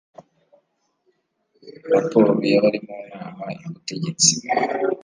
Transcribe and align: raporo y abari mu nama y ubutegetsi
raporo 1.91 2.31
y 2.49 2.53
abari 2.57 2.79
mu 2.87 2.95
nama 3.11 3.45
y 3.57 3.61
ubutegetsi 3.67 4.31